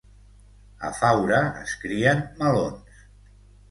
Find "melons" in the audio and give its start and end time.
2.43-3.03